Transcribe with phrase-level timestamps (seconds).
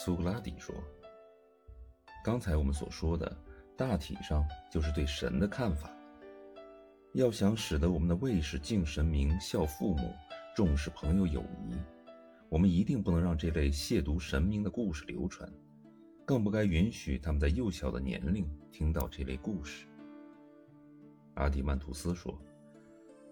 [0.00, 0.72] 苏格拉底说
[2.24, 3.36] ：“刚才我们所说的，
[3.76, 5.90] 大体上就是对神的看法。
[7.14, 10.14] 要想使得我们的卫士敬神明、孝父母、
[10.54, 11.74] 重视朋友友谊，
[12.48, 15.52] 我们一定不能让这类亵渎神明的故事流传，
[16.24, 19.88] 更不该允许他们在幼小的年龄听到这类故事。”
[21.34, 22.40] 阿迪曼图斯说：“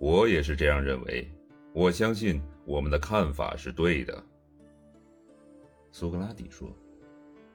[0.00, 1.30] 我也是这样认为。
[1.72, 4.20] 我相信我们的看法是对的。”
[5.98, 6.68] 苏格拉底说：“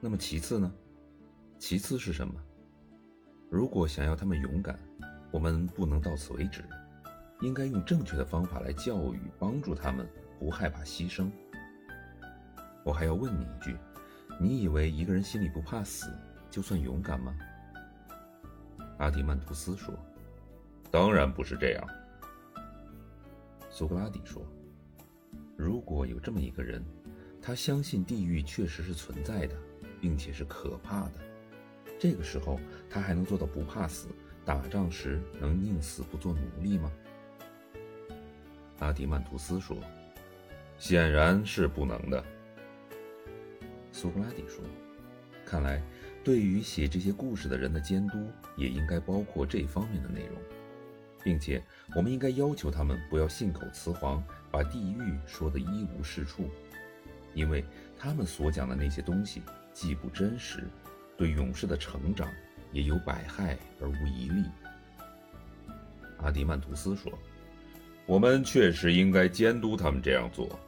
[0.02, 0.68] 那么其次呢？
[1.60, 2.34] 其次是什么？
[3.48, 4.76] 如果想要他们勇敢，
[5.30, 6.64] 我们不能到此为止，
[7.40, 10.04] 应该用正确的方法来教育、帮助他们，
[10.40, 11.30] 不害怕牺牲。
[12.84, 13.76] 我还要问你一句：
[14.40, 16.12] 你以为一个人心里不怕死，
[16.50, 17.38] 就算勇敢吗？”
[18.98, 19.94] 阿迪曼图斯说
[20.90, 21.88] ：“当然不是这样。”
[23.70, 24.44] 苏格拉底说
[25.56, 26.84] ：“如果有这么一个人。”
[27.42, 29.56] 他相信地狱确实是存在的，
[30.00, 31.14] 并且是可怕的。
[31.98, 34.06] 这个时候，他还能做到不怕死，
[34.44, 36.90] 打仗时能宁死不做奴隶吗？
[38.78, 39.76] 阿迪曼图斯说
[40.78, 42.24] ：“显然是不能的。”
[43.90, 44.62] 苏格拉底说
[45.44, 45.82] ：“看来，
[46.24, 50.36] 对于写这些故事的人的监督，也应该包括这方面的内容，
[51.22, 51.62] 并且
[51.96, 56.48] 我们应该要求他们不要信口雌黄，把地狱说得一无是处。”
[57.34, 57.64] 因为
[57.98, 60.64] 他们所讲的那些东西既不真实，
[61.16, 62.28] 对勇士的成长
[62.72, 64.44] 也有百害而无一利。
[66.18, 67.12] 阿迪曼图斯说
[68.06, 70.58] ：“我们确实应该监督他们这样做。”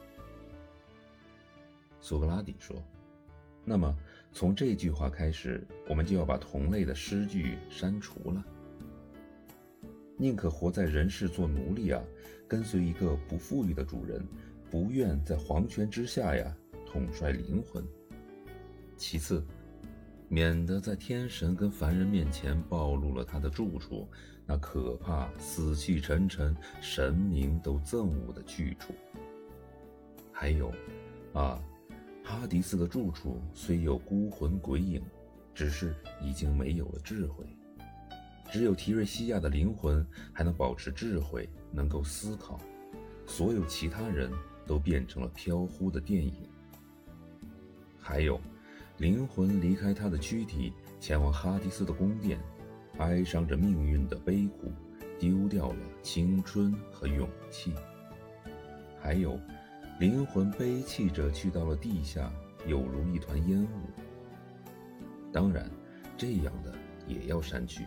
[2.01, 2.75] 苏格拉底说
[3.63, 3.95] ：“那么
[4.33, 8.43] 从这句话开始，我们就要把同类的诗句删除了。
[10.17, 12.01] 宁可活在人世做奴隶啊，
[12.47, 14.25] 跟随一个不富裕的主人。”
[14.69, 17.83] 不愿在皇权之下呀统帅灵魂。
[18.97, 19.45] 其次，
[20.27, 24.07] 免得在天神跟凡人面前暴露了他的住处，
[24.45, 28.93] 那可怕、死气沉沉、神明都憎恶的去处。
[30.31, 30.71] 还有，
[31.33, 31.61] 啊，
[32.23, 35.01] 哈迪斯的住处虽有孤魂鬼影，
[35.53, 37.45] 只是已经没有了智慧。
[38.51, 42.59] 只有提瑞西亚的灵魂还能保持智慧，能够思考。
[43.27, 44.31] 所有其他人。
[44.65, 46.33] 都变成了飘忽的电影。
[47.99, 48.39] 还有，
[48.97, 52.39] 灵魂离开他的躯体，前往哈迪斯的宫殿，
[52.97, 54.71] 哀伤着命运的悲苦，
[55.19, 57.73] 丢掉了青春和勇气。
[58.99, 59.39] 还有，
[59.99, 62.31] 灵魂悲泣着去到了地下，
[62.67, 63.67] 有如一团烟雾。
[65.31, 65.69] 当然，
[66.15, 66.73] 这样的
[67.07, 67.85] 也要删去，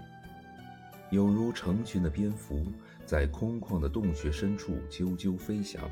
[1.10, 2.66] 有如成群的蝙蝠
[3.06, 5.88] 在空旷的洞穴深处啾啾飞翔。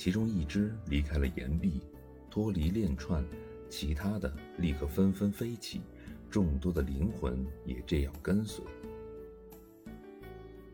[0.00, 1.82] 其中一只离开了岩壁，
[2.30, 3.22] 脱离链串，
[3.68, 5.82] 其他的立刻纷纷飞起，
[6.30, 8.64] 众多的灵魂也这样跟随。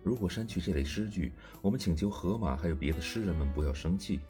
[0.05, 4.21] 如果删去这类诗句，我们请求荷马还有别的诗人们不要生气。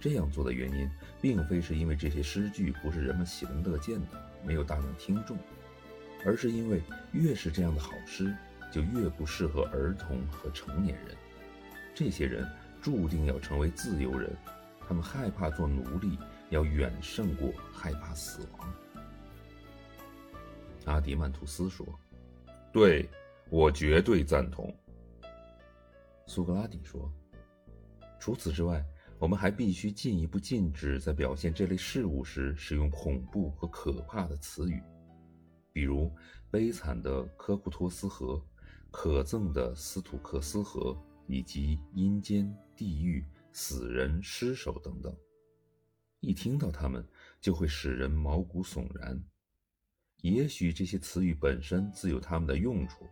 [0.00, 0.90] 这样做的原因，
[1.22, 5.38] 并非是因为这些诗句不是人们喜闻乐见的，没有大量听众，
[6.24, 6.82] 而是因为
[7.12, 8.34] 越是这样的好诗，
[8.72, 11.16] 就越不适合儿童和成年人。
[11.94, 12.44] 这些人。
[12.86, 14.32] 注定要成为自由人，
[14.86, 16.16] 他们害怕做奴隶，
[16.50, 18.72] 要远胜过害怕死亡。
[20.84, 21.84] 阿迪曼图斯说
[22.72, 23.10] ：“对，
[23.50, 24.72] 我绝对赞同。”
[26.26, 27.12] 苏格拉底说
[28.20, 28.86] ：“除此之外，
[29.18, 34.80] 我们还必须进一步禁止在表现这类事物时使用恐怖和可怕的词语，
[35.72, 36.08] 比如
[36.52, 38.40] 悲惨的科库托斯河，
[38.92, 40.96] 可憎的斯图克斯河。”
[41.28, 45.16] 以及阴间、地狱、死人、尸首等等，
[46.20, 47.02] 一听到它们
[47.40, 49.18] 就会使人毛骨悚然。
[50.20, 53.06] 也许这些词语本身自有它们的用处，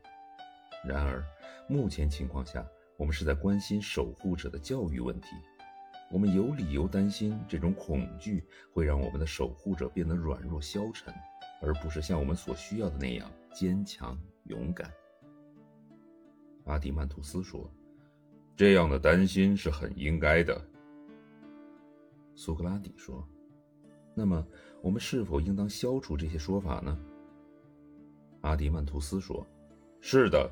[0.86, 1.24] 然而
[1.68, 2.66] 目前情况下，
[2.98, 5.28] 我们是在关心守护者的教育问题。
[6.10, 11.12] 我们有理由担心这种恐惧会让我们的守护者变得软弱消沉，
[11.62, 14.92] 而不是像我们所需要的那样坚强勇敢。
[16.64, 17.72] 阿迪曼图斯说。
[18.56, 20.60] 这样的担心是很应该的，
[22.36, 23.26] 苏格拉底说。
[24.14, 24.46] 那么，
[24.80, 26.96] 我们是否应当消除这些说法呢？
[28.42, 29.44] 阿迪曼图斯说
[30.00, 30.48] ：“是的。”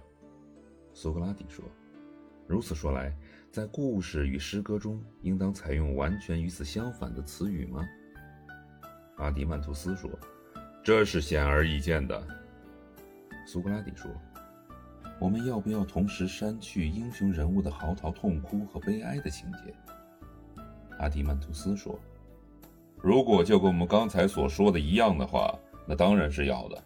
[0.92, 1.64] 苏格拉底说
[2.48, 3.16] ：“如此说来，
[3.52, 7.86] 在故事与诗歌中，应当采用完全与此相反的词语吗？”
[9.18, 10.10] 阿迪曼图斯说
[10.82, 12.20] ：“这是显而易见的。”
[13.46, 14.10] 苏格拉底说。
[15.22, 19.72] 我们要不要同时删去英雄人物的嚎啕痛哭和悲哀的情节？
[20.98, 21.96] 阿迪曼图斯说
[23.00, 26.82] ：“如果就跟我们刚才所说的一样的话，那当然是要的。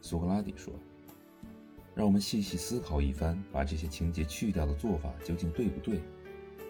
[0.00, 0.72] 苏格拉底说
[1.96, 6.00] ：“让我们细细思考一番，把这些情节去掉的做法究竟对不对？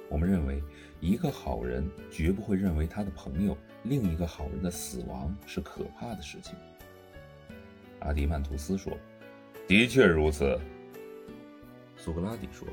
[0.08, 0.62] 我们认为，
[1.02, 6.54] 一个好人绝不会认为他的朋友另一个好人的死亡是可怕的事情。”
[8.00, 8.96] 阿迪曼图斯说
[9.69, 10.59] ：“的确如此。”
[11.97, 12.67] 苏格拉底说：“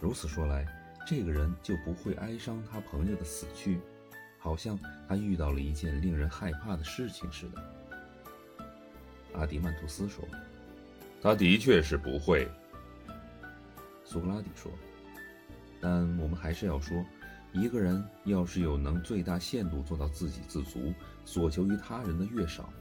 [0.00, 0.66] 如此说来，
[1.06, 3.80] 这个人就不会哀伤他朋友的死去。”
[4.38, 4.78] 好像
[5.08, 7.60] 他遇到了一件令人害怕的事情似的。
[9.32, 10.24] 阿迪曼图斯说
[11.20, 12.46] ：“他的确是不会。”
[14.04, 14.70] 苏格拉底说
[15.82, 17.04] ：“但我们还是要说，
[17.52, 20.94] 一个人要是有能最大限度做到自给自足，
[21.24, 22.72] 所求于他人的越少，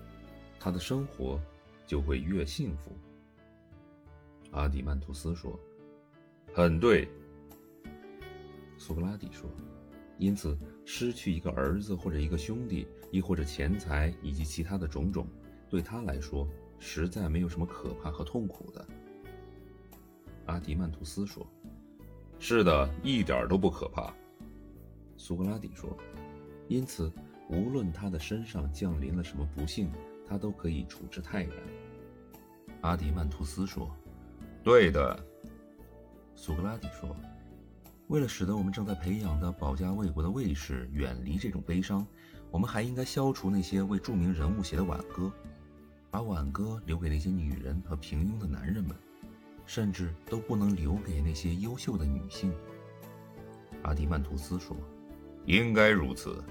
[0.59, 1.41] 他的生活
[1.85, 2.91] 就会越幸福。”
[4.51, 5.59] 阿迪曼图斯说
[6.53, 7.07] ：“很对。”
[8.77, 9.49] 苏格拉底说。
[10.17, 15.27] 因此，失去一个儿子或者一个兄弟，亦或者钱财以及其他的种种，
[15.69, 16.47] 对他来说
[16.79, 18.87] 实在没有什么可怕和痛苦的。
[20.45, 21.45] 阿迪曼图斯说
[22.39, 24.13] ：“是的，一点都不可怕。”
[25.17, 25.89] 苏格拉底说
[26.69, 27.11] ：“因此，
[27.49, 29.91] 无论他的身上降临了什么不幸，
[30.27, 31.51] 他都可以处之泰然。”
[32.81, 33.89] 阿迪曼图斯说
[34.63, 35.19] ：“对的。”
[36.35, 37.15] 苏格拉底说。
[38.07, 42.05] 为了使得我们正在培养的保家卫国的卫士远离这种悲伤，
[42.51, 45.31] 我们还应该消除那些为著名人物写的挽歌，
[46.11, 48.95] 把挽歌留给那些女人和平庸的男人们，
[49.65, 52.53] 甚至都不能留给那些优秀的女性。
[53.81, 54.77] 阿迪曼图斯说
[55.47, 56.43] ：“应该如此。”